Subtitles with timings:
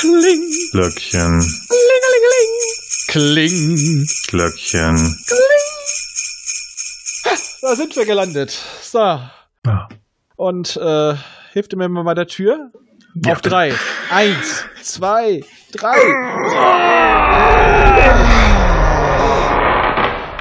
[0.00, 0.50] Kling.
[0.72, 1.44] Glöckchen.
[3.08, 4.06] Kling.
[4.28, 5.16] Glöckchen.
[7.60, 8.50] Da sind wir gelandet.
[8.82, 8.98] So.
[8.98, 9.88] Ja.
[10.36, 11.14] Und äh,
[11.52, 12.70] hilft mir mal bei der Tür.
[13.14, 13.32] Ja.
[13.32, 13.74] Auf drei.
[14.10, 15.42] Eins, zwei,
[15.72, 15.98] drei.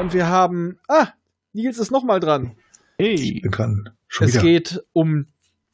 [0.00, 0.78] Und wir haben.
[0.88, 1.08] Ah,
[1.52, 2.56] Nils ist nochmal dran.
[2.98, 3.40] Hey.
[3.42, 3.90] Bekannt.
[4.08, 4.42] Schon Es wieder.
[4.42, 5.26] geht um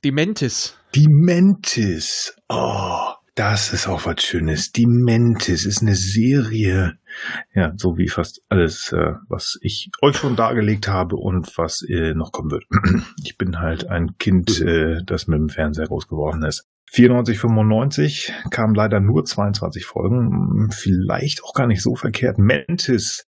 [0.04, 0.76] die Mentis.
[0.94, 2.34] Die Mentis.
[2.48, 3.09] Oh,
[3.40, 4.70] das ist auch was Schönes.
[4.70, 6.98] Die Mentis ist eine Serie.
[7.54, 12.12] Ja, so wie fast alles, äh, was ich euch schon dargelegt habe und was äh,
[12.12, 12.64] noch kommen wird.
[13.24, 16.68] Ich bin halt ein Kind, äh, das mit dem Fernseher groß geworden ist.
[16.90, 20.70] 94, 95 kamen leider nur 22 Folgen.
[20.70, 22.36] Vielleicht auch gar nicht so verkehrt.
[22.36, 23.26] Mentis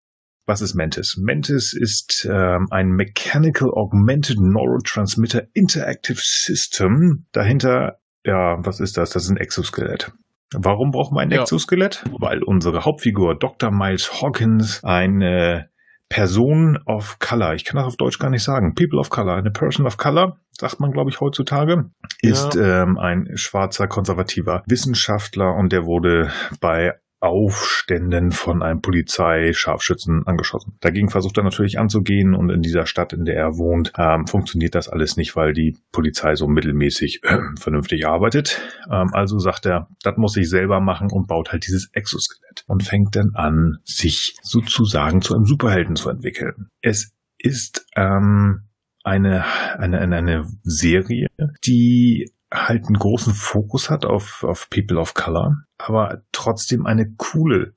[0.46, 1.16] was ist Mantis?
[1.16, 7.26] Mantis ist ähm, ein Mechanical Augmented Neurotransmitter Interactive System.
[7.30, 9.10] Dahinter, ja, was ist das?
[9.10, 10.12] Das ist ein Exoskelett.
[10.54, 11.42] Warum brauchen wir ein Ja.
[11.42, 12.04] Exoskelett?
[12.18, 13.70] Weil unsere Hauptfigur Dr.
[13.70, 15.68] Miles Hawkins eine
[16.08, 19.52] Person of Color, ich kann das auf Deutsch gar nicht sagen, People of Color, eine
[19.52, 25.72] Person of Color, sagt man, glaube ich, heutzutage, ist ähm, ein schwarzer konservativer Wissenschaftler und
[25.72, 26.30] der wurde
[26.60, 30.76] bei Aufständen von einem Polizeischarfschützen angeschossen.
[30.80, 34.74] Dagegen versucht er natürlich anzugehen und in dieser Stadt, in der er wohnt, ähm, funktioniert
[34.74, 38.60] das alles nicht, weil die Polizei so mittelmäßig äh, vernünftig arbeitet.
[38.90, 42.82] Ähm, also sagt er, das muss ich selber machen und baut halt dieses Exoskelett und
[42.84, 46.68] fängt dann an, sich sozusagen zu einem Superhelden zu entwickeln.
[46.80, 48.62] Es ist ähm,
[49.04, 49.44] eine,
[49.78, 51.28] eine, eine, eine Serie,
[51.64, 57.74] die halt einen großen Fokus hat auf, auf People of Color, aber trotzdem eine coole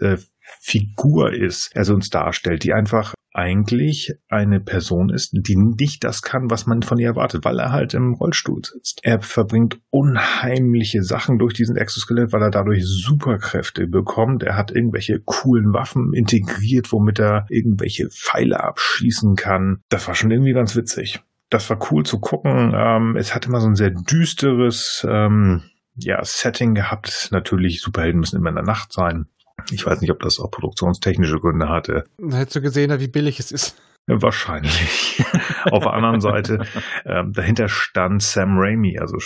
[0.00, 0.16] äh,
[0.60, 6.22] Figur ist, er so uns darstellt, die einfach eigentlich eine Person ist, die nicht das
[6.22, 9.00] kann, was man von ihr erwartet, weil er halt im Rollstuhl sitzt.
[9.02, 14.42] Er verbringt unheimliche Sachen durch diesen Exoskelett, weil er dadurch Superkräfte bekommt.
[14.42, 19.82] Er hat irgendwelche coolen Waffen integriert, womit er irgendwelche Pfeile abschießen kann.
[19.90, 21.20] Das war schon irgendwie ganz witzig.
[21.50, 22.72] Das war cool zu gucken.
[22.74, 25.62] Ähm, es hat immer so ein sehr düsteres ähm,
[25.94, 27.28] ja, Setting gehabt.
[27.30, 29.26] Natürlich, Superhelden müssen immer in der Nacht sein.
[29.70, 32.04] Ich weiß nicht, ob das auch produktionstechnische Gründe hatte.
[32.30, 33.76] Hättest du gesehen, wie billig es ist.
[34.06, 35.24] Wahrscheinlich.
[35.70, 36.64] Auf der anderen Seite,
[37.04, 38.98] ähm, dahinter stand Sam Raimi.
[38.98, 39.18] Also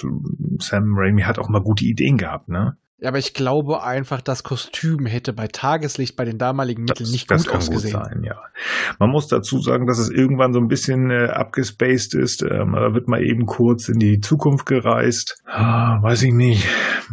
[0.59, 2.79] Sam Raimi hat auch mal gute Ideen gehabt, ne?
[3.01, 7.31] Ja, aber ich glaube einfach, das Kostüm hätte bei Tageslicht bei den damaligen Mitteln nicht
[7.31, 7.95] das gut kann ausgesehen.
[7.99, 8.37] Gut sein, ja.
[8.99, 12.43] Man muss dazu sagen, dass es irgendwann so ein bisschen äh, abgespaced ist.
[12.43, 15.43] Ähm, da wird mal eben kurz in die Zukunft gereist.
[15.47, 16.67] Ah, weiß ich nicht.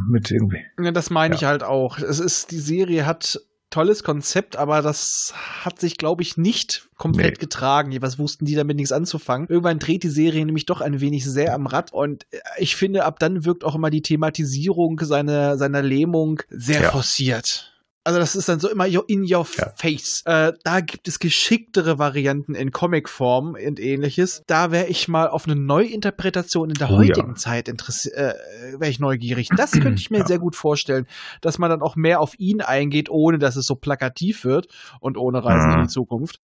[0.09, 0.61] Mit irgendwie.
[0.81, 1.37] Ja, das meine Ja.
[1.39, 1.97] ich halt auch.
[1.99, 3.39] Es ist, die Serie hat
[3.69, 5.33] tolles Konzept, aber das
[5.63, 7.39] hat sich, glaube ich, nicht komplett Nee.
[7.39, 7.95] getragen.
[8.01, 9.47] Was wussten die damit nichts anzufangen?
[9.50, 13.03] Irgendwann dreht die Serie nämlich doch ein wenig sehr am Rad und äh, ich finde,
[13.05, 16.91] ab dann wirkt auch immer die Thematisierung seiner, seiner Lähmung sehr Ja.
[16.91, 17.73] forciert.
[18.07, 19.72] Also das ist dann so immer in your Ja.
[19.75, 20.22] face.
[20.25, 24.44] Äh, da gibt es geschicktere Varianten in Comicform und ähnliches.
[24.47, 26.97] Da wäre ich mal auf eine Neuinterpretation in der Oh ja.
[27.09, 28.34] heutigen Zeit interessiert, äh,
[28.79, 29.50] wäre ich neugierig.
[29.57, 30.25] Das könnte ich mir Ja.
[30.25, 31.06] sehr gut vorstellen,
[31.41, 34.67] dass man dann auch mehr auf ihn eingeht, ohne dass es so plakativ wird
[35.01, 35.75] und ohne Reisen Mhm.
[35.75, 36.40] in die Zukunft.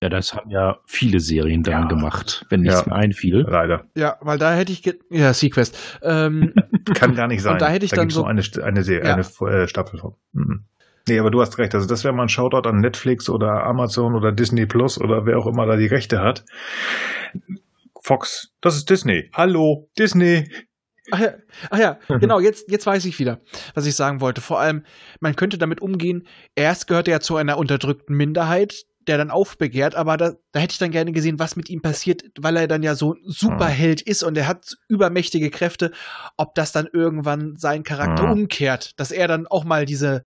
[0.00, 1.88] Ja, das haben ja viele Serien dann Ja.
[1.88, 2.86] gemacht, wenn nichts Ja.
[2.86, 3.44] mehr einfiel.
[3.48, 3.84] Leider.
[3.96, 5.76] Ja, weil da hätte ich, ja, Sequest.
[6.02, 6.54] Ähm,
[6.94, 7.54] Kann gar nicht sein.
[7.54, 9.14] Und da hätte ich dann gibt's so- eine, eine, Serie, Ja.
[9.14, 10.14] eine äh, Staffel von.
[10.32, 10.66] Mhm.
[11.08, 11.74] Nee, aber du hast recht.
[11.74, 15.38] Also das wäre mal ein Shoutout an Netflix oder Amazon oder Disney Plus oder wer
[15.38, 16.44] auch immer da die Rechte hat.
[18.02, 19.30] Fox, das ist Disney.
[19.34, 20.48] Hallo, Disney.
[21.10, 21.32] Ach ja,
[21.70, 22.18] ach ja Mhm.
[22.20, 23.40] genau, jetzt, jetzt weiß ich wieder,
[23.74, 24.40] was ich sagen wollte.
[24.40, 24.84] Vor allem,
[25.20, 29.94] man könnte damit umgehen, erst gehört er ja zu einer unterdrückten Minderheit, der dann aufbegehrt,
[29.94, 32.82] aber da, da hätte ich dann gerne gesehen, was mit ihm passiert, weil er dann
[32.82, 35.92] ja so ein Superheld ist und er hat übermächtige Kräfte,
[36.36, 38.32] ob das dann irgendwann seinen Charakter Mhm.
[38.42, 40.24] umkehrt, dass er dann auch mal diese,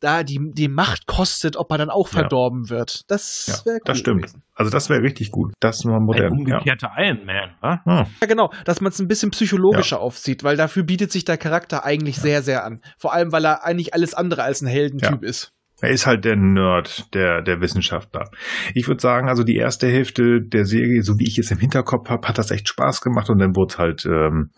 [0.00, 2.20] da die, die Macht kostet, ob er dann auch Ja.
[2.20, 3.02] verdorben wird.
[3.10, 4.22] Das Ja, wäre cool das stimmt.
[4.22, 4.42] gewesen.
[4.54, 5.52] Also das wäre richtig gut.
[5.60, 6.24] Das war Ein modern.
[6.46, 6.56] Ja.
[6.58, 7.80] umgekehrter Iron Man, wa?
[7.84, 8.06] Hm.
[8.20, 11.84] Ja, genau, dass man es ein bisschen psychologischer aufzieht, weil dafür bietet sich der Charakter
[11.84, 12.80] eigentlich sehr, sehr an.
[12.98, 15.52] Vor allem, weil er eigentlich alles andere als ein Heldentyp ist.
[15.82, 18.30] Er ist halt der Nerd, der, der Wissenschaftler.
[18.74, 22.10] Ich würde sagen, also die erste Hälfte der Serie, so wie ich es im Hinterkopf
[22.10, 24.50] habe, hat das echt Spaß gemacht und dann wurde es halt, ähm,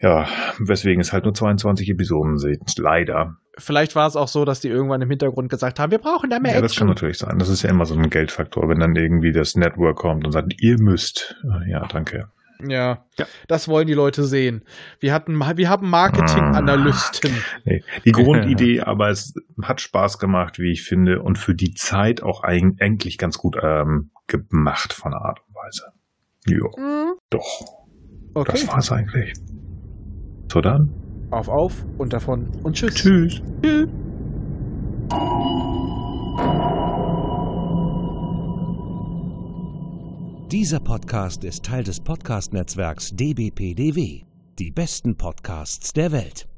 [0.00, 0.26] ja,
[0.58, 2.78] weswegen es halt nur 22 Episoden sind.
[2.78, 3.36] Leider.
[3.58, 6.38] Vielleicht war es auch so, dass die irgendwann im Hintergrund gesagt haben, wir brauchen da
[6.38, 7.38] mehr Ja, das kann natürlich sein.
[7.38, 10.54] Das ist ja immer so ein Geldfaktor, wenn dann irgendwie das Network kommt und sagt,
[10.62, 11.36] ihr müsst.
[11.66, 12.30] Ja, danke.
[12.66, 13.26] Ja, Ja.
[13.48, 14.64] das wollen die Leute sehen.
[14.98, 17.32] Wir hatten, wir haben Marketinganalysten.
[17.64, 22.22] Nee, die Grundidee, aber es hat Spaß gemacht, wie ich finde, und für die Zeit
[22.22, 25.84] auch eig- eigentlich ganz gut ähm, gemacht von der Art und Weise.
[26.46, 27.60] Ja, Hm, doch.
[28.34, 28.52] Okay.
[28.52, 29.32] Das war's eigentlich.
[30.50, 30.90] So dann.
[31.30, 32.94] Auf, auf und davon und tschüss.
[32.94, 33.42] Tschüss.
[33.62, 33.88] Tschüss.
[40.50, 44.24] Dieser Podcast ist Teil des Podcast-Netzwerks dbpdw.
[44.58, 46.48] Die besten Podcasts der Welt.